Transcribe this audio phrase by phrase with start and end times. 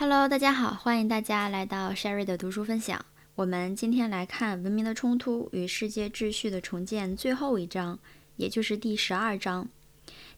[0.00, 3.04] Hello，大家好，欢迎大家来到 Sherry 的读书分享。
[3.34, 7.98] 我们今天来看《文明的冲突与世界秩序的重建》最后一章，
[8.36, 9.68] 也就是第十二章：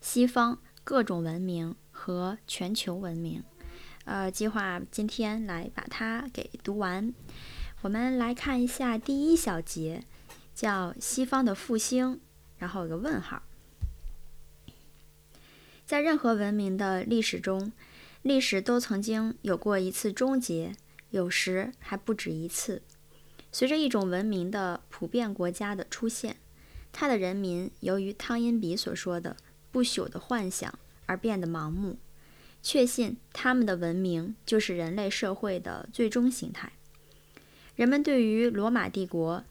[0.00, 3.44] 西方各种文明和全球文明。
[4.06, 7.12] 呃，计划今天来把它给读完。
[7.82, 10.04] 我们来看一下第一小节，
[10.54, 12.18] 叫西方的复兴，
[12.56, 13.42] 然后有个问号。
[15.84, 17.70] 在任何文明的历史中，
[18.22, 20.74] 历史都曾经有过一次终结，
[21.10, 22.82] 有时还不止一次。
[23.50, 26.36] 随着一种文明的普遍国家的出现，
[26.92, 29.36] 它的人民由于汤因比所说的
[29.70, 31.98] 不朽的幻想而变得盲目，
[32.62, 36.72] 确信他们的文明就是人类社会的最终形态。
[37.74, 39.42] 人们对于罗马帝国、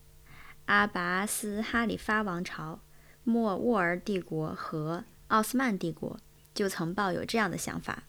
[0.66, 2.80] 阿拔斯哈里发王朝、
[3.24, 6.20] 莫卧儿帝国和奥斯曼帝国。
[6.52, 8.04] 就曾抱有这样的想法：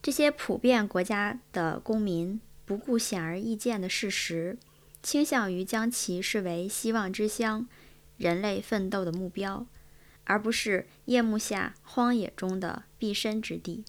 [0.00, 4.56] 这些普遍国家的公民不顾显而易见的事实，
[5.02, 7.68] 倾向于将其视为希望之乡、
[8.16, 9.66] 人类奋斗的目标，
[10.24, 13.84] 而不是夜幕下荒野中的避身之地。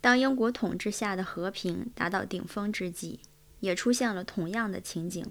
[0.00, 3.20] 当英国统治下的和平达到顶峰之际，
[3.60, 5.24] 也出现了同样的情景。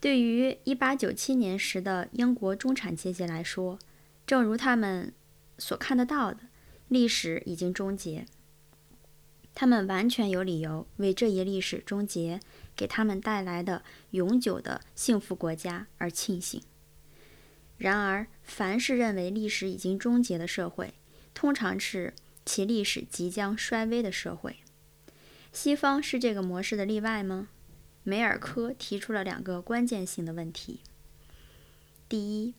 [0.00, 3.78] 对于1897年时的英国中产阶级来说，
[4.26, 5.12] 正如他们。
[5.62, 6.38] 所看得到的
[6.88, 8.24] 历史已经终结，
[9.60, 12.40] 他们完全有理由为这一历史终结
[12.74, 16.62] 给他们带来的永久的幸福国家而庆幸。
[17.76, 20.94] 然而，凡是认为历史已经终结的社会，
[21.34, 22.14] 通常是
[22.46, 24.56] 其历史即将衰微的社会。
[25.52, 27.48] 西方是这个模式的例外吗？
[28.02, 30.80] 梅尔科提出了两个关键性的问题：
[32.08, 32.54] 第一，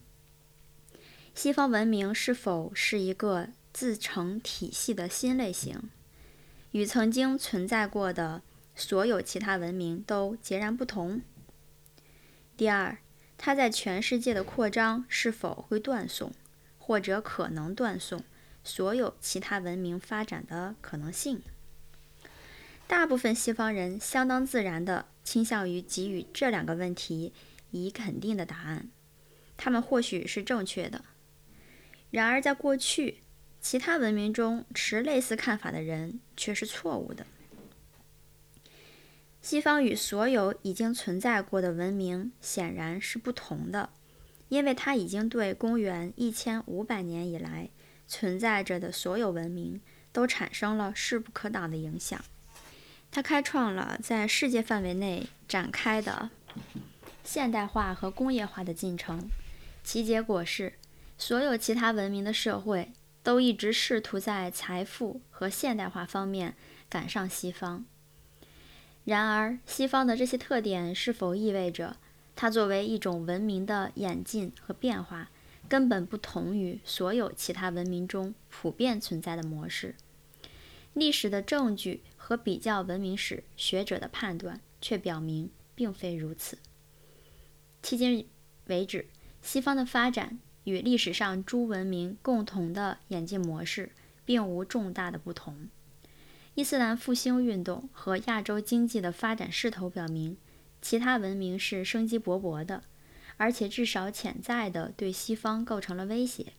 [1.33, 5.89] 西方文明是否是一个自成体系的新类型，
[6.71, 8.41] 与曾经存在过的
[8.75, 11.21] 所有其他文明都截然不同？
[12.55, 12.97] 第二，
[13.37, 16.31] 它在全世界的扩张是否会断送，
[16.77, 18.23] 或者可能断送
[18.63, 21.41] 所有其他文明发展的可能性？
[22.87, 27.33] 大部分西方人相当自然地倾向于给予这两个问题
[27.71, 28.89] 以肯定的答案，
[29.57, 31.03] 他们或许是正确的。
[32.09, 33.23] 然而，在过去，
[33.61, 37.25] 其他文明中持类似看法的人却是错误的。
[39.41, 43.89] 西方与所有已经存在过的文明显然是不同的，
[44.49, 47.69] 因为它已经对公元一千五百年以来
[48.07, 49.79] 存在着的所有文明
[50.11, 52.19] 都产生了势不可挡的影响。
[53.11, 56.29] 它开创了在世界范围内展开的
[57.23, 59.29] 现代化和工业化的进程，
[59.83, 60.73] 其结果是。
[61.17, 62.93] 所有其他文明的社会
[63.23, 66.55] 都一直试图在财富和现代化方面
[66.89, 67.85] 赶上西方。
[69.03, 71.97] 然而，西方的这些特点是否意味着
[72.35, 75.29] 它作为一种文明的演进和变化，
[75.67, 79.95] 根本不同于所有其他文明中普遍存在的模式？
[80.93, 86.57] 历史的证据和比较文明史学者的判断却表明，并非如此。
[87.81, 88.27] 迄今
[88.65, 89.07] 为止，
[89.41, 90.39] 西方的发展。
[90.63, 93.91] 与历史上诸文明共同的演进模式
[94.23, 95.67] 并无重大的不同。
[96.53, 100.37] 伊斯兰复兴运动和亚洲经济的发展势头表明，
[100.81, 102.83] 其他文明是生机勃勃的，
[103.37, 106.53] 而且至少潜在的对西方构成了威胁。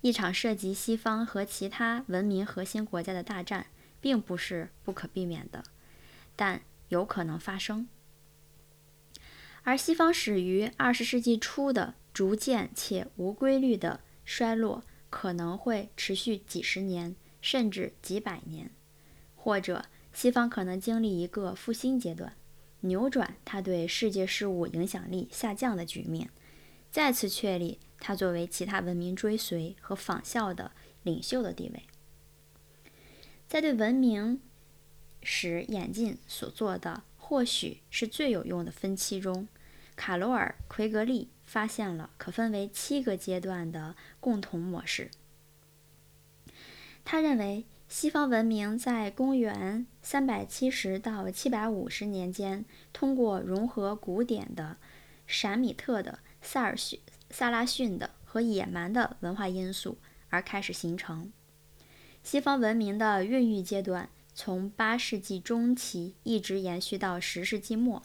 [0.00, 3.66] 一场涉及西方和其他文明核心国家的大战，
[4.00, 5.62] 并不是不可避免的，
[6.36, 7.86] 但有可能发生。
[9.62, 11.94] 而西方始于二十世纪初的。
[12.12, 18.70] 逐渐且无规律的衰落可能会持续几十年，甚至几百年，
[19.34, 22.34] 或者西方可能经历一个复兴阶段，
[22.80, 26.30] 扭转它对世界事物影响力下降的局面，
[26.90, 30.72] 再次确立它作为其他文明追随和仿效的
[31.04, 31.84] 领袖的地位。
[33.48, 34.40] 在对文明
[35.22, 39.48] 史演进所做的或许是最有用的分期中，
[39.96, 41.28] 卡罗尔·奎格利。
[41.50, 45.10] 发现了可分为七个阶段的共同模式。
[47.04, 54.76] 他认为，西方文明在公元370到750年间，通过融合古典的、
[55.26, 57.00] 闪米特的、萨尔逊、
[57.30, 59.98] 萨拉逊的和野蛮的文化因素
[60.28, 61.32] 而开始形成。
[62.22, 68.04] 西方文明的孕育阶段从8世纪中期一直延续到10世纪末。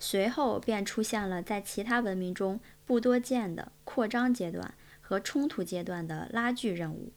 [0.00, 7.12] 随后便出现了在其他文明中不多见的扩张阶段和冲突阶段的拉锯任务。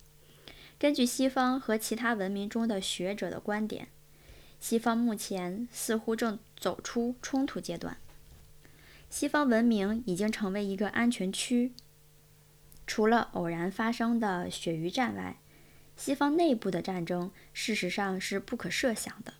[0.77, 3.87] 根据西方和其他文明中的学者的观点，
[4.59, 7.97] 西方目前似乎正走出冲突阶段。
[9.09, 11.71] 西方文明已经成为一个安全区，
[12.85, 15.37] 除了偶然发生的鳕鱼战外，
[15.95, 19.35] 西方内部的战争事实上是不可设想的。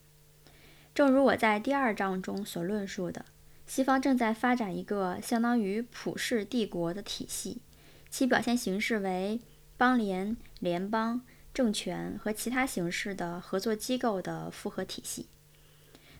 [0.94, 3.26] 正如我在第二章中所论述的，
[3.66, 7.62] 西方正在发展一个相当于普世帝国的体系，
[8.10, 9.40] 其表现形式为
[9.78, 11.22] 邦联、联邦、
[11.54, 15.28] 政权和其他形式的合作机构的复合体系。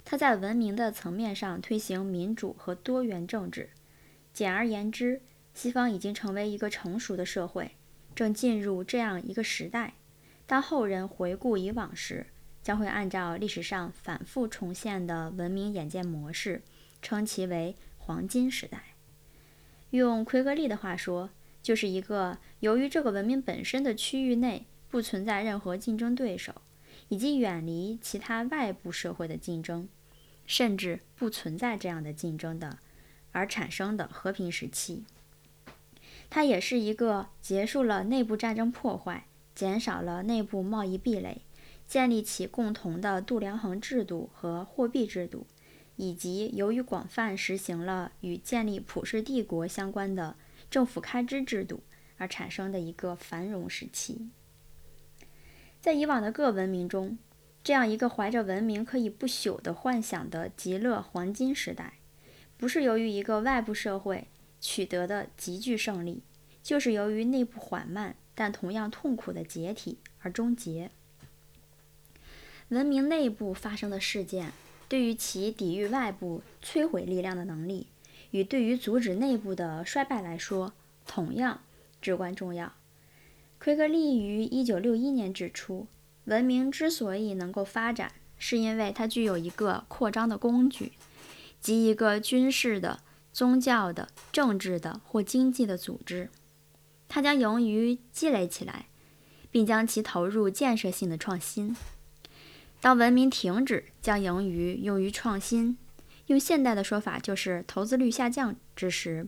[0.06, 3.70] 它在文明的层面上推行民主和多元政治。
[4.34, 5.22] 简而言之，
[5.54, 7.72] 西方已经成为一个成熟的社会，
[8.16, 9.94] 正进入这样一个时代。
[10.46, 12.26] 当后人回顾以往时，
[12.62, 16.62] 将会按照历史上反复重现的文明演进模式，
[17.04, 18.96] 称其为“黄金时代”。
[19.92, 21.30] 用奎格利的话说，
[21.62, 26.62] 就是一个由于这个文明本身的区域内不存在任何竞争对手，
[27.10, 29.88] 以及远离其他外部社会的竞争，
[30.48, 32.80] 甚至不存在这样的竞争的，
[33.34, 35.04] 而产生的和平时期。
[36.30, 41.44] 它也是一个结束了内部战争破坏，减少了内部贸易壁垒。
[41.86, 45.46] 建立起共同的度量衡制度和货币制度，
[45.96, 50.36] 以及由于广泛实行了与建立普世帝国相关的
[50.70, 51.84] 政府开支制度
[52.18, 54.30] 而产生的一个繁荣时期。
[55.80, 57.18] 在以往的各文明中，
[57.64, 61.94] 这样一个怀着文明可以不朽的幻想的极乐黄金时代，
[62.58, 64.28] 不是由于一个外部社会
[64.60, 66.24] 取得的急剧胜利，
[66.64, 70.90] 就是由于内部缓慢但同样痛苦的解体而终结。
[72.70, 74.54] 文明内部发生的事件，
[74.88, 77.88] 对于其抵御外部摧毁力量的能力，
[78.32, 80.74] 与对于阻止内部的衰败来说，
[81.06, 81.62] 同样
[82.02, 82.74] 至关重要。
[83.60, 85.88] 奎格利于1961年指出，
[86.26, 90.92] 文明之所以能够发展，是因为它具有一个扩张的工具，
[91.62, 93.00] 即一个军事的、
[93.32, 96.30] 宗教的、政治的或经济的组织。
[97.08, 98.88] 它将用于积累起来，
[99.50, 101.76] 并将其投入建设性的创新。
[102.84, 105.78] 当文明停止将盈余用于创新，
[106.26, 109.26] 用现代的说法就是投资率下降之时，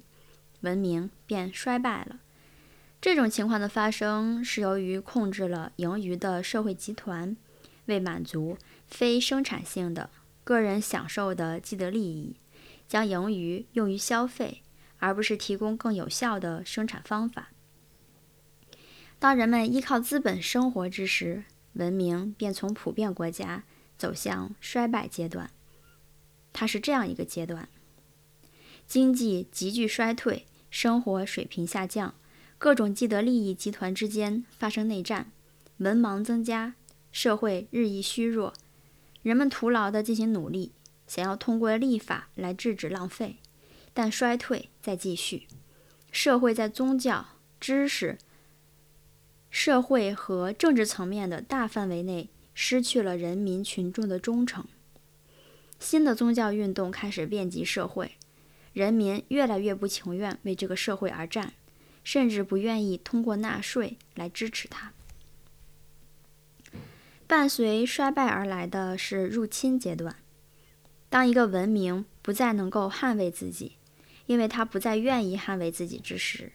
[0.59, 2.19] 文明便衰败了。
[2.99, 7.37] 这种情况的发生是由于控制了盈余的社会集团
[7.85, 8.57] 为满足
[8.87, 10.09] 非生产性的
[10.43, 12.35] 个人享受的既得利益，
[12.89, 14.63] 将盈余用于消费，
[14.97, 17.51] 而不是提供更有效的生产方法。
[19.17, 23.63] 当人们依靠资本生活之时，文明便从普遍国家
[23.97, 25.49] 走向衰败阶段。
[26.51, 27.69] 它是这样一个阶段：
[28.87, 32.15] 经济急剧衰退，生活水平下降，
[32.57, 35.31] 各种既得利益集团之间发生内战，
[35.77, 36.75] 文盲增加，
[37.11, 38.53] 社会日益虚弱。
[39.21, 40.71] 人们徒劳地进行努力，
[41.07, 43.37] 想要通过立法来制止浪费，
[43.93, 45.47] 但衰退在继续。
[46.11, 47.25] 社会在宗教、
[47.59, 48.17] 知识。
[49.55, 54.65] 社会和政治层面的大范围内失去了人民群众的忠诚，
[55.79, 58.17] 新的宗教运动开始遍及社会，
[58.73, 61.53] 人民越来越不情愿为这个社会而战，
[62.03, 64.91] 甚至不愿意通过纳税来支持它。
[67.25, 70.17] 伴随衰败而来的是入侵阶段，
[71.09, 73.77] 当一个文明不再能够捍卫自己，
[74.25, 76.51] 因为他不再愿意捍卫自己之时，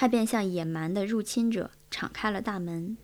[0.00, 1.72] 他便向野蛮的入侵者。
[1.90, 2.96] 敞开了大门，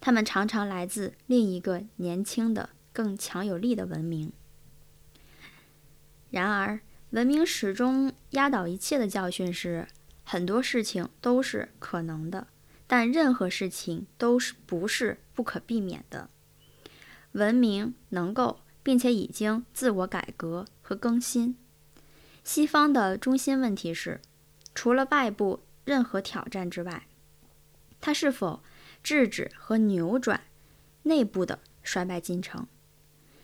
[0.00, 4.32] 他们常常来自另一个年轻的、更强有力的文明。
[6.30, 9.86] 然而，文明始终压倒一切的教训是：
[10.24, 12.46] 很多事情都是可能的，
[12.86, 16.30] 但任何事情都是不是不可避免的。
[17.32, 21.56] 文明能够并且已经自我改革和更新。
[22.44, 24.20] 西方的中心问题是，
[24.74, 27.06] 除了外部任何挑战之外。
[28.00, 28.62] 它是否
[29.02, 30.42] 制止和扭转
[31.04, 32.66] 内部的衰败进程？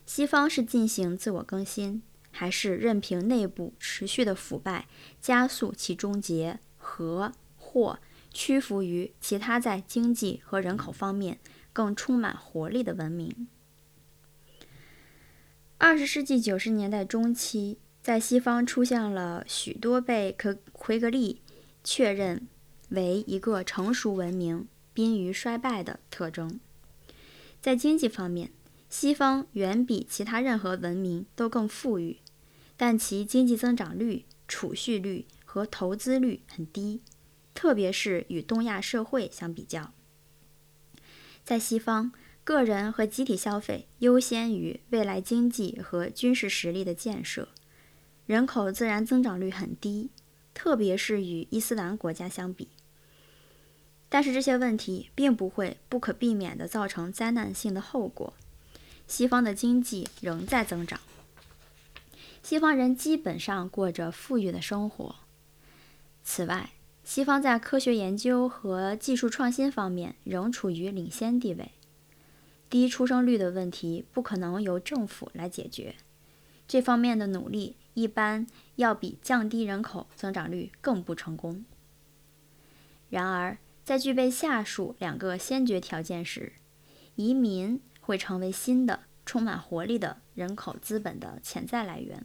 [0.04, 4.86] 西方是进行自我更新，还是任凭内部持续的腐败
[5.20, 7.98] 加速其终结，和或
[8.32, 11.38] 屈服于其他在经济和人口方面
[11.72, 13.48] 更充满活力的文明？
[15.76, 21.42] 二十世纪九十年代中期，在西方出现了许多被可奎格利
[21.82, 22.48] 确认。
[22.90, 26.58] 为一个成熟文明濒于衰败的特征。
[27.60, 28.50] 在经济方面，
[28.88, 32.18] 西方远比其他任何文明都更富裕，
[32.76, 37.02] 但其经济增长率、储蓄率和投资率很低，
[37.52, 39.92] 特别是与东亚社会相比较。
[41.44, 42.12] 在西方，
[42.44, 47.48] 个人和集体消费优先于未来经济和军事实力的建设，
[48.24, 50.08] 人口自然增长率很低，
[50.58, 52.66] 特别是与伊斯兰国家相比。
[54.08, 58.34] 但是这些问题并不会不可避免地造成灾难性的后果。
[59.06, 60.98] 西方的经济仍在增长，
[62.42, 65.14] 西方人基本上过着富裕的生活。
[66.24, 66.70] 此外，
[67.04, 71.70] 西方在科学研究和技术创新方面仍处于领先地位。
[72.68, 75.94] 低出生率的问题不可能由政府来解决，
[76.66, 81.64] 这方面的努力一般要比降低人口增长率更不成功。
[83.10, 86.54] 然而，在具备下述两个先决条件时，
[87.16, 87.80] 移民。
[88.00, 92.24] 会成为新的、充满活力的人口资本的潜在来源。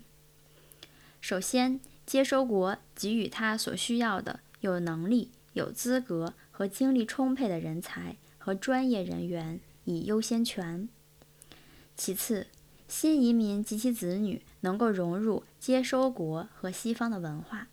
[1.19, 10.87] 首先，接收国给予他所需要的有能力、有资格和精力充沛的人才和专业人员以优先权。
[11.97, 12.47] 其次，
[12.95, 17.67] 新移民及其子女能够融入接收国和西方的文化。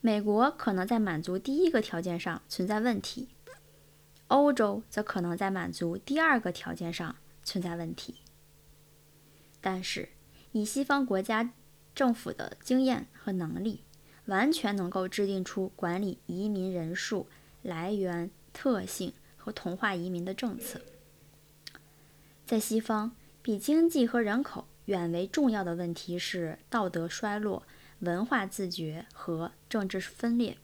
[0.00, 3.28] 美国可能在满足第一个条件上存在问题。
[4.26, 8.16] 欧洲则可能在满足第二个条件上存在问题，
[9.60, 10.08] 但是
[10.50, 11.52] 以西方国家
[11.94, 13.84] 政府的经验和能力，
[14.24, 17.28] 完全能够制定出管理移民人数、
[17.62, 20.80] 来源特性和同化移民的政策。
[22.44, 23.14] 在西方，
[23.46, 27.62] 比经济和人口远为重要的问题是道德衰落、
[28.00, 30.58] 文化自觉和政治分裂。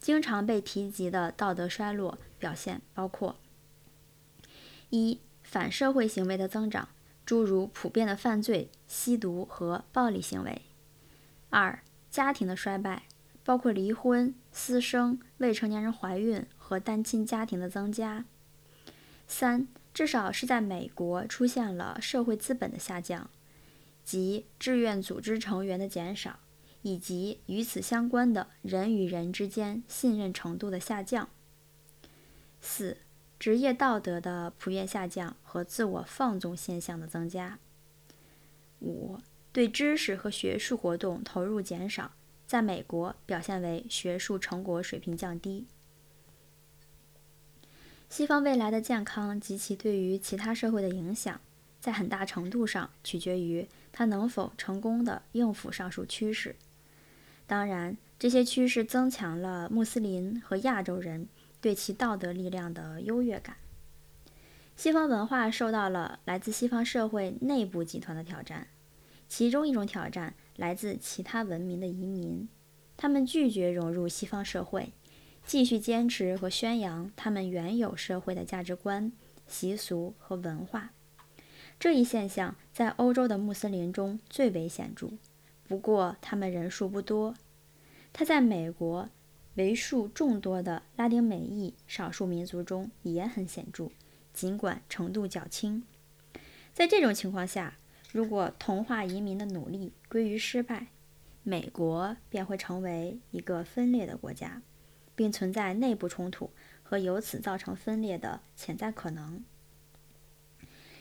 [0.00, 3.36] 经常被提及的道德衰落表现包括：
[4.90, 6.88] 一、反社会行为的增长，
[7.24, 10.62] 诸如普遍的犯罪、吸毒和暴力行为；
[11.50, 11.78] 二、
[12.10, 13.04] 家庭的衰败，
[13.44, 18.24] 包括离婚、私生、未成年人怀孕和单亲家庭的增加；
[19.28, 23.30] 三、至少是在美国出现了社会资本的下降，
[24.04, 26.40] 即志愿组织成员的减少。
[26.82, 31.28] 以及与此相关的人与人之间信任程度的下降。
[32.60, 32.98] 四、
[33.40, 37.58] 职业道德的普遍下降和自我放纵现象的增加。
[38.78, 39.18] 五、
[39.50, 42.12] 对知识和学术活动投入减少，
[42.46, 45.66] 在美国表现为学术成果水平降低。
[48.08, 51.40] 西方未来的健康及其对于其他社会的影响，
[51.80, 56.56] 在很大程度上取决于它能否成功地应付上述趋势。
[57.46, 61.28] 当然，这些趋势增强了穆斯林和亚洲人
[61.60, 63.56] 对其道德力量的优越感。
[64.76, 68.68] 西方文化受到了来自西方社会内部集团的挑战，
[69.28, 72.48] 其中一种挑战来自其他文明的移民，
[72.96, 74.92] 他们拒绝融入西方社会，
[75.46, 79.12] 继续坚持和宣扬他们原有社会的价值观、
[79.46, 80.90] 习俗和文化。
[81.78, 85.10] 这一现象在欧洲的穆斯林中最为显著。
[85.68, 87.34] 不过，他们人数不多。
[88.12, 89.08] 他在美国
[89.54, 93.90] 为数众多的拉丁美裔少数民族中也很显著，
[94.32, 95.84] 尽管程度较轻。
[96.72, 97.78] 在这种情况下，
[98.12, 100.88] 如果同化移民的努力归于失败，
[101.42, 104.62] 美国便会成为一个分裂的国家，
[105.16, 106.52] 并存在内部冲突
[106.84, 109.42] 和由此造成分裂的潜在可能。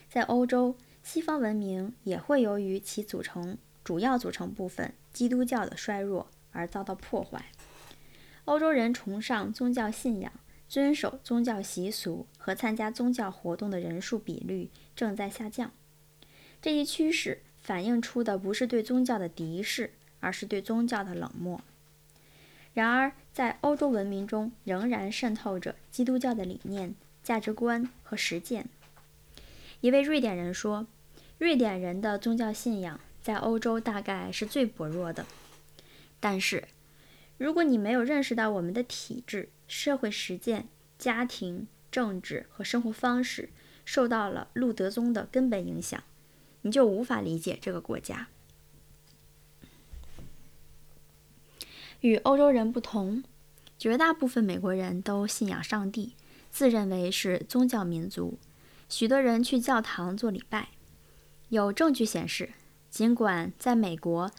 [0.09, 3.59] 在欧洲，西方文明也会由于其组成。
[3.83, 7.51] 主要组成部分基督教的衰弱而遭到破坏。
[8.45, 10.31] 欧洲人崇尚宗教信仰、
[10.67, 15.71] 遵守宗教习俗和参加宗教活动的人数比率正在下降。
[16.59, 21.61] 这一趋势反映出的不是对宗教的敌视，而是对宗教的冷漠。
[22.75, 28.69] 然而，在欧洲文明中仍然渗透着基督教的理念、价值观和实践。
[29.81, 30.85] 一位瑞典人说
[31.39, 35.25] ：“瑞典人的宗教信仰。”在欧洲大概是最薄弱的，
[36.19, 36.67] 但是，
[37.39, 40.67] 如果你没有认识到我们的体制、社会实践、
[40.99, 43.49] 家庭、政治和生活方式
[43.83, 46.03] 受到了路德宗的根本影响，
[46.61, 48.27] 你就无法理解这个国家。
[52.05, 53.23] 与欧洲人不同，
[53.79, 56.13] 绝大部分美国人都信仰上帝，
[56.51, 58.37] 自认为是宗教民族，
[58.87, 60.67] 许多人去教堂做礼拜。
[61.49, 62.53] 有证据显示。
[62.91, 64.31] 尽管在美国，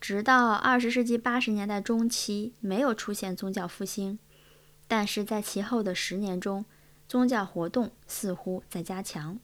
[0.00, 4.18] 直到二十世纪八十年代中期没有出现宗教复兴，
[4.86, 6.64] 但是在其后的十年中，
[7.06, 9.38] 宗教活动似乎在加强。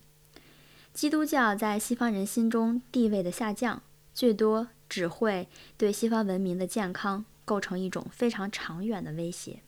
[0.95, 3.83] 基督教在西方人心中地位的下降，
[4.15, 9.61] 最多只会对西方文明的健康构成一种非常长远的威胁。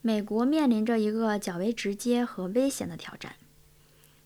[0.00, 3.36] 美国面临着一个较为直接和危险的挑战。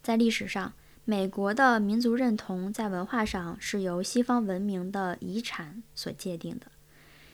[0.02, 0.72] 在历史上，
[1.04, 6.66] 美国的民族认同在文化上是由西方文明的遗产所界定的；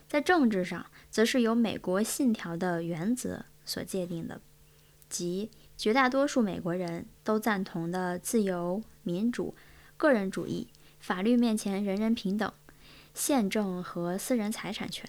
[0.06, 4.40] 在政治上，则是由美国信条的原则所界定的，
[5.08, 9.54] 即绝大多数美国人都赞同的自由、民主、
[9.96, 10.68] 个人主义、
[11.00, 12.52] 法律面前人人平等、
[13.14, 15.08] 宪政和私人财产权。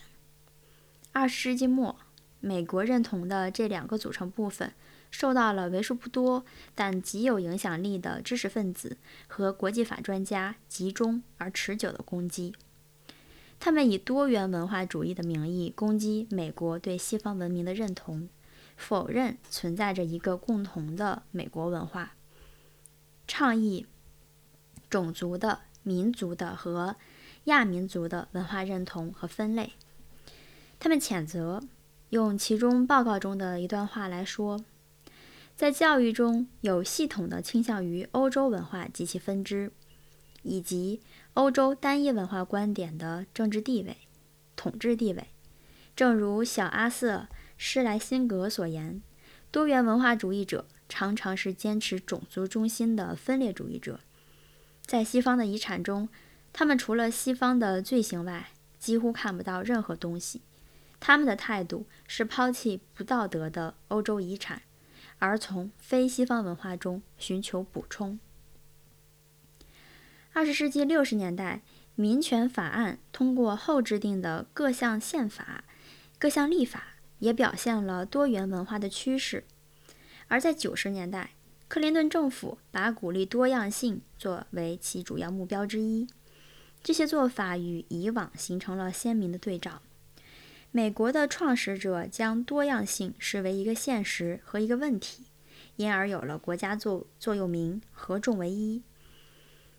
[1.12, 1.98] 二十世纪末，
[2.40, 4.72] 美国认同的这两个组成部分。
[5.12, 6.44] 受到了为数不多
[6.74, 8.98] 但极有影响力的知识分子
[9.28, 12.54] 和国际法专家集中而持久的攻击。
[13.58, 18.28] 他们以多元文化主义的名义攻击美国对西方文明的认同，
[18.76, 22.16] 否认存在着一个共同的美国文化，
[23.26, 23.86] 倡议
[24.90, 26.98] 种族的、民族的和
[27.46, 29.74] 亚民族的文化认同和分类。
[30.80, 31.62] 他们谴责，
[32.10, 34.64] 用其中报告中的一段话来说。
[35.56, 39.72] 在教育中有系统的倾向于欧洲文化及其分支，
[40.44, 41.00] 以及
[41.34, 43.96] 欧洲单一文化观点的政治地位、
[44.58, 45.28] 统治地位。
[45.96, 49.02] 正如小阿瑟·施莱辛格所言，
[49.50, 54.02] 多元文化主义者常常是坚持种族中心的分裂主义者。
[54.86, 56.10] 在西方的遗产中，
[56.58, 60.42] 他们除了西方的罪行外，几乎看不到任何东西。
[61.02, 64.62] 他们的态度是抛弃不道德的欧洲遗产。
[65.20, 68.20] 而从非西方文化中寻求补充。
[70.32, 71.62] 二十世纪六十年代，
[71.96, 75.66] 民权法案通过后制定的各项宪法、
[76.18, 79.44] 各项立法，也表现了多元文化的趋势。
[80.30, 81.32] 而在九十年代，
[81.68, 86.08] 克林顿政府把鼓励多样性作为其主要目标之一。
[86.86, 89.82] 这些做法与以往形成了鲜明的对照。
[90.70, 95.24] 美国的创始者将多样性视为一个现实和一个问题，
[95.78, 98.84] 因而有了国家座座右铭“合众为一”。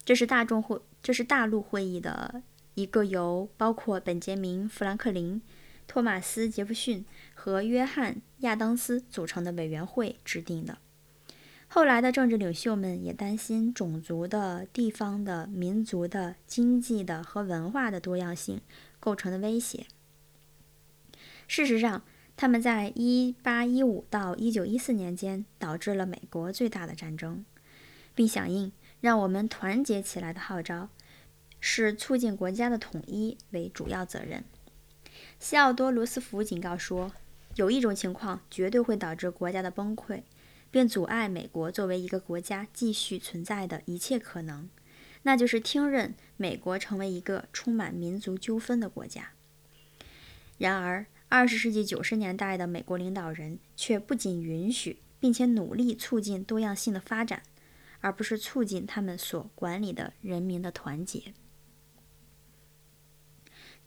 [0.05, 2.42] 这是大众会，这是大陆会议的
[2.75, 5.40] 一个由包括本杰明·富兰克林、
[5.87, 10.79] 托马斯·杰弗逊和约翰·亚当斯组成的委员会制定的。
[11.69, 18.61] 后来的政治领袖们也担心种族的、地方的、民族的、经济的和文化的多样性
[18.99, 19.87] 构成的威胁。
[21.49, 22.03] 事实上，
[22.37, 27.45] 他们在1815到1914年间导致了美国最大的战争，
[28.15, 30.89] 并响应“让我们团结起来”的号召，
[31.61, 34.45] 视促进国家的统一为主要责任。
[35.39, 37.13] 西奥多·罗斯福警告说，
[37.57, 40.23] 有一种情况绝对会导致国家的崩溃，
[40.77, 44.69] 并阻碍美国作为一个国家继续存在的一切可能，
[45.23, 49.31] 那就是听任美国成为一个充满民族纠纷的国家。
[50.59, 57.43] 然而，二十世纪九十年代的美国领导人却不仅允许，并且努力促进多样性的发展，
[58.03, 61.33] 而不是促进他们所管理的人民的团结。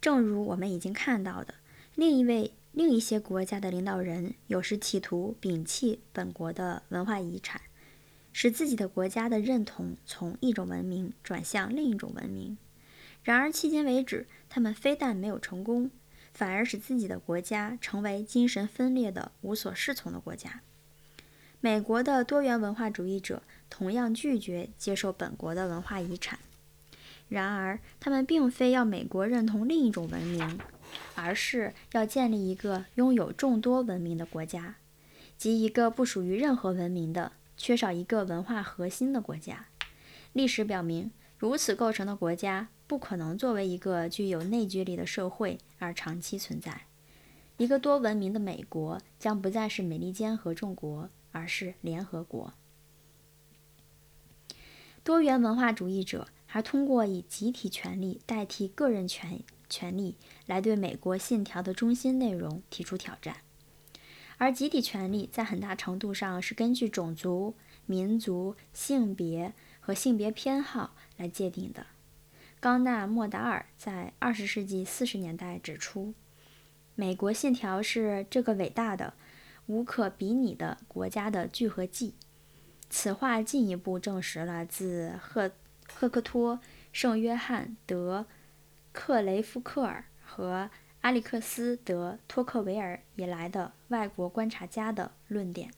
[0.02, 1.54] 正如我们已经看到的，
[1.94, 7.62] 另一位、另一些国家的领导人有时企图摒弃本国的文化遗产，
[8.32, 12.58] 使自己的国家的认同从一种文明转向另一种文明。
[13.24, 15.92] 然而，迄今为止，他们非但没有成功。
[16.32, 20.62] 反而使自己的国家成为精神分裂的、无所适从的国家。
[21.60, 26.40] 美国的多元文化主义者同样拒绝接受本国的文化遗产，
[27.28, 30.60] 然而他们并非要美国认同另一种文明，
[31.16, 34.76] 而是要建立一个拥有众多文明的国家，
[35.38, 39.68] 即一个不属于任何文明的、缺少一个文化核心的国家。
[40.34, 42.70] 历史表明，如此构成的国家。
[42.88, 46.86] 不可能作为一个具有内聚力的社会而长期存在。
[47.58, 52.56] 一个多文明的美国将不再是美利坚合众国，而是联合国。
[55.04, 63.38] 多元文化主义者还通过以集体权利代替个人权权利来对美国信条的中心内容提出挑战，
[64.38, 67.56] 而集体权利在很大程度上是根据种族、
[67.86, 71.86] 民族、性别和性别偏好来界定的。
[72.60, 76.14] 冈纳莫达尔在二十世纪四十年代指出，
[76.96, 79.14] 美国信条是这个伟大的、
[79.68, 82.16] 无可比拟的国家的聚合剂。
[82.90, 85.52] 此话进一步证实了自赫
[85.88, 86.56] 赫克托·
[86.92, 88.26] 圣约翰·德·
[89.02, 95.72] 克雷夫克尔和阿里克斯·德·托克维尔以来的外国观察家的论点。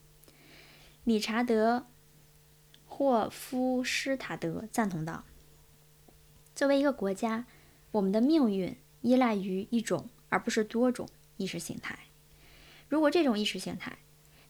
[1.04, 1.78] 理查德·
[2.88, 5.24] 霍夫施塔德赞同道。
[6.56, 7.46] 作为一个国家，
[7.92, 11.08] 我们的命运依赖于一种而不是多种
[11.38, 12.00] 意识形态。
[12.90, 14.00] 如果这种意识形态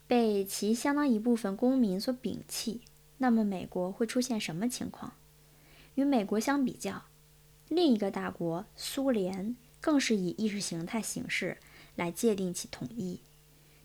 [0.07, 2.79] 被其相当一部分公民所摒弃，
[3.17, 5.11] 那么美国会出现什么情况？
[5.95, 7.03] 与美国相比较，
[7.71, 11.57] 另一个大国苏联更是以意识形态形式
[11.95, 13.21] 来界定其统一。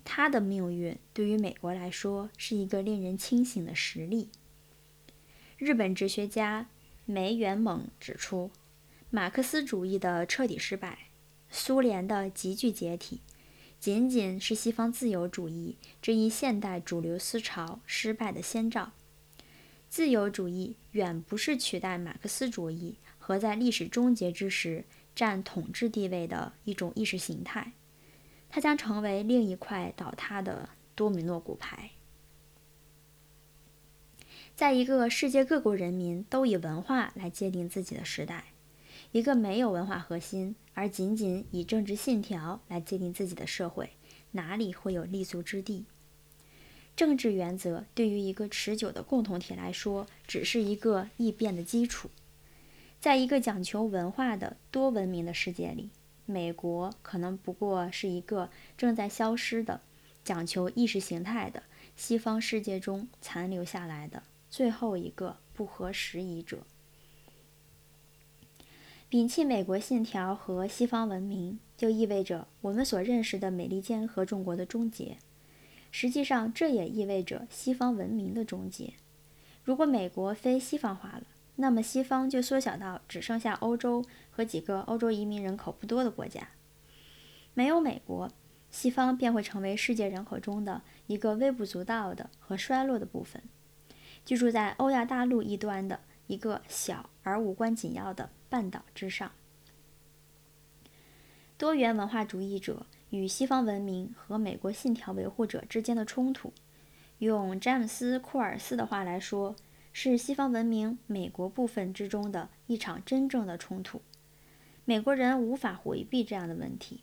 [0.05, 4.31] 它的命运对于美国来说是一个令人清醒的实例。
[5.57, 6.67] 日本哲学家
[7.05, 8.51] 梅原猛指出，
[9.09, 11.11] 马克思主义的彻底失败，
[11.49, 13.21] 苏联的急剧解体。
[13.79, 18.91] 仅仅是西方自由主义这一现代主流思潮失败的先兆。
[19.89, 22.97] 自由主义远不是取代马克思主义
[23.27, 27.73] 和在历史终结之时占统治地位的一种意识形态，
[28.49, 31.91] 它将成为另一块倒塌的多米诺骨牌。
[34.55, 38.45] 在一个世界各国人民都以文化来界定自己的时代。
[39.11, 43.91] 一个没有文化核心，而仅仅以政治信条来界定自己的社会，
[44.31, 45.85] 哪里会有立足之地？
[46.95, 52.09] 政治原则对于一个持久的共同体来说，只是一个易变的基础。
[53.01, 55.91] 在一个讲求文化的多文明的世界里，
[56.25, 59.81] 美国可能不过是一个正在消失的、
[60.25, 61.63] 讲求意识形态的
[61.95, 66.67] 西方世界中残留下来的最后一个不合时宜者。
[69.09, 75.19] 摒弃美国信条和西方文明，就意味着我们所认识的美利坚合众国的终结。
[75.93, 78.95] 实际上，这也意味着西方文明的终结。
[79.63, 81.23] 如果美国非西方化了，
[81.57, 86.49] 那么西方就缩小到只剩下欧洲和几个欧洲移民人口不多的国家。
[87.55, 88.31] 没有美国，
[88.71, 93.43] 西方便会成为世界人口中的一个微不足道的和衰落的部分，
[94.25, 98.31] 居住在欧亚大陆一端的一个小而无关紧要的。
[98.49, 99.33] 半岛之上，
[101.59, 106.53] 多元文化主义者与西方文明和美国信条维护者之间的冲突，
[107.19, 109.57] 用詹姆斯·库尔斯的话来说，
[109.99, 114.03] 是西方文明美国部分之中的一场真正的冲突。
[114.85, 117.01] 美国人无法回避这样的问题：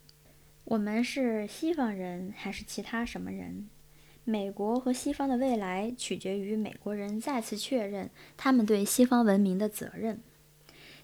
[0.63, 3.67] 我们是西方人还是其他什么人？
[4.25, 10.21] 美国和西方的未来取决于美国人再次确认他们对西方文明的责任。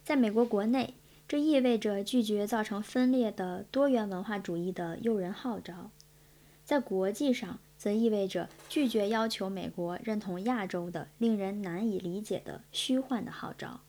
[0.04, 0.94] 在美国国内，
[1.28, 5.90] 这意味着拒绝造成分裂的多元文化主义的诱人号召；
[6.64, 13.80] 在国际上，则意味着拒绝要求美国认同亚洲的令人难以理解的虚幻的号召。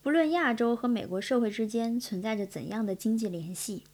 [0.00, 3.84] 不论亚洲和美国社会之间存在着怎样的经济联系，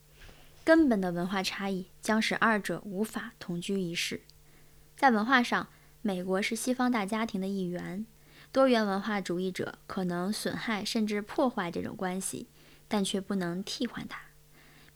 [0.62, 4.22] 根本的文化差异将使二者无法同居一室。
[4.96, 5.66] 在文化上，
[6.02, 8.06] 美国是西方大家庭的一员。
[8.52, 12.48] 多元文化主义者可能损害甚至破坏这种关系，
[12.86, 14.29] 但却不能替换它。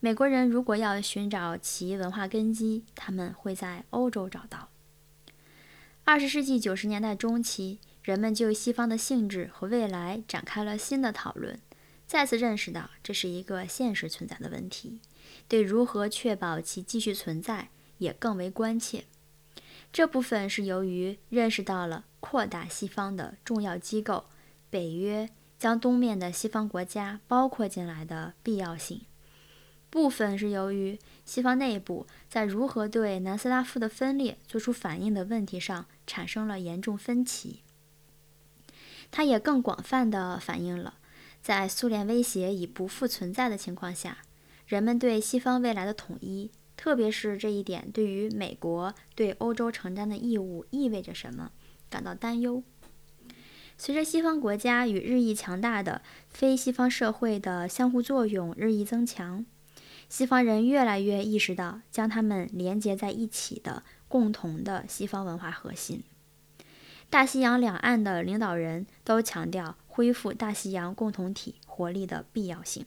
[0.05, 4.69] 美国人如果要寻找其文化根基，他们会在欧洲找到。
[6.05, 11.59] 二十世纪九十年代中期，人们就西方的性质和未来展开了新的讨论，
[12.07, 15.01] 再次认识到这是一个现实存在的问题，
[15.49, 19.05] 对如何确保其继续存在也更为关切。
[19.91, 24.27] 这部分是由于认识到了扩大西方的重要机构——
[24.69, 28.99] 北约将东面的西方国家包括进来的必要性；
[29.95, 37.61] 部分是由于西方内部在如何对南斯拉夫的分裂做出反应的问题上产生了严重分歧。
[39.13, 40.95] 它也更广泛地反映了，
[41.41, 44.19] 在苏联威胁已不复存在的情况下，
[44.67, 46.51] 人们对西方未来的统一。
[46.77, 51.53] 特别是这一点对于美国对欧洲承担的义务意味着什么
[51.89, 52.65] 感到担忧。
[53.79, 59.47] 随着西方国家与日益强大的非西方社会的相互作用日益增强，
[60.09, 66.03] 西方人越来越意识到将他们连接在一起的共同的西方文化核心。
[67.11, 72.85] 大西洋两岸的领导人都强调恢复大西洋共同体活力的必要性。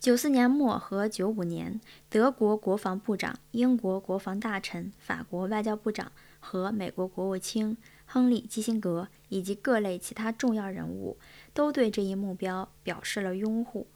[0.00, 11.18] 九四年末和九五年，德国国防部长、英国国防大臣、法国外交部长和美国国务卿亨利·基辛格以及各类其他重要人物
[11.52, 13.88] 都对这一目标表示了拥护。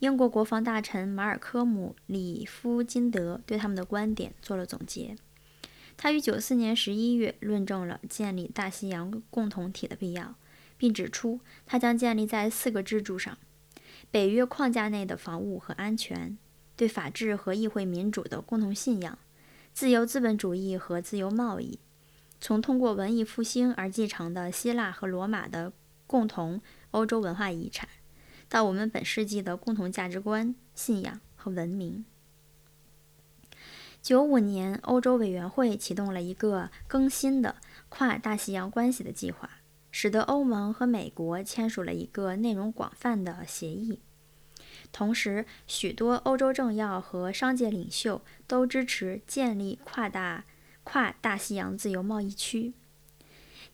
[0.00, 5.16] 英国国防大臣马尔科姆·里夫金德对他们的观点做了总结。
[5.96, 10.34] 他于九四年十一月论证了建立大西洋共同体的必要，
[10.76, 13.38] 并指出它将建立在四个支柱上。
[14.10, 16.36] 北约框架内的防务和安全，
[16.76, 19.18] 对法治和议会民主的共同信仰，
[19.72, 21.78] 自由资本主义和自由贸易，
[22.38, 25.72] 从通过文艺复兴而继承的希腊和罗马的
[26.06, 27.88] 共同欧洲文化遗产，
[28.48, 32.04] 到我们本世纪的共同价值观、信仰和文明。
[34.02, 37.56] 九五年，欧洲委员会启动了一个更新的
[37.88, 39.50] 跨大西洋关系的计划，
[39.90, 44.00] 使得欧盟和美国签署了一个内容广泛的协议。
[44.92, 50.44] 同时，许多欧洲政要和商界领袖都支持建立跨大
[50.84, 52.74] 跨大西洋自由贸易区。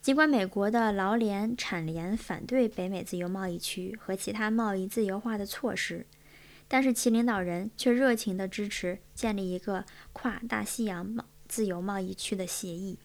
[0.03, 6.05] 尽管美国的劳联、产联反对北美自由贸易区和其他贸易自由化的措施，
[6.67, 12.99] 但是其领导人却热情地支持建立一个跨大西洋自由贸易区的协议，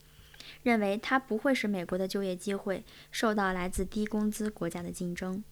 [0.63, 5.43] 认为它不会使美国的就业机会受到来自低工资国家的竞争。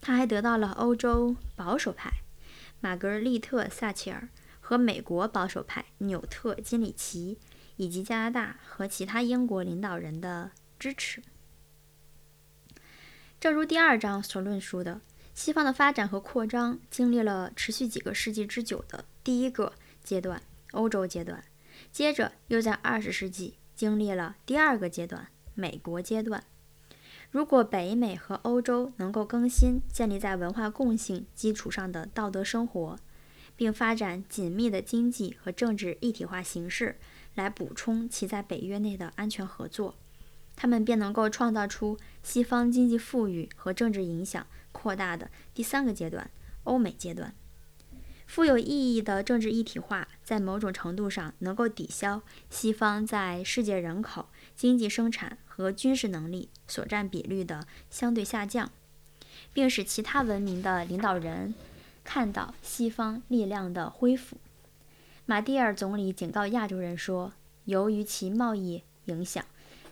[0.00, 2.08] 他还得到了欧洲保守派
[2.78, 4.28] 玛格丽特·撒切尔
[4.60, 7.36] 和美国保守派纽特·金里奇
[7.74, 11.22] 以及加拿大和其他英国领导人的支持。
[13.40, 15.00] 正如第二章所论述的。
[15.34, 20.42] 西方的发展和扩张经历了持续几个世纪之久的第一个阶段——
[20.74, 21.44] 欧洲阶段，
[21.92, 26.42] 接着又在二十世纪经历了第二个阶段——美国阶段。
[27.30, 32.98] 如果北美和欧洲能够更新建立在文化共性基础上的道德生活，
[33.54, 36.98] 并发展紧密的经济和政治一体化形式
[37.36, 39.94] 来补充其在北约内的安全合作，
[40.60, 44.44] 他们便能够创造出西方经济富裕和政治影响。
[44.72, 46.30] 扩大的第三个阶段，
[46.64, 47.34] 欧美阶段，
[48.26, 58.70] 富有意义的政治一体化，在某种程度上能够抵消西方在世界人口、经济生产和军事能力所占比率的相对下降，
[59.52, 61.54] 并使其他文明的领导人
[62.04, 64.36] 看到西方力量的恢复。
[65.26, 67.32] 马蒂尔总理警告亚洲人说
[67.64, 69.44] ：“由于其贸易影响，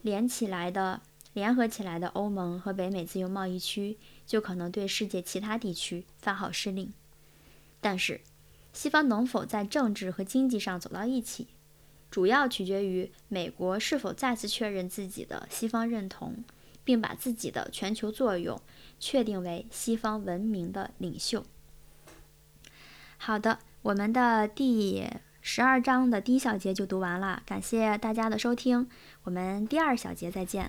[0.07, 1.03] 连起来的。”
[1.37, 6.90] 联合起来的欧盟和北美自由贸易区就可能对世界其他地区发号施令，
[7.79, 8.23] 但是
[8.73, 11.49] 西方能否在政治和经济上走到一起，
[12.11, 16.42] 主要取决于美国是否再次确认自己的西方认同，
[16.83, 18.59] 并把自己的全球作用
[18.99, 21.45] 确定为西方文明的领袖。
[23.19, 25.07] 好的，我们的第
[25.48, 28.88] 十二章的第一小节就读完了，感谢大家的收听，
[29.22, 30.66] 我们第二小节再见。